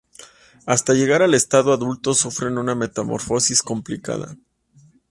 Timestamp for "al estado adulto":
1.21-2.15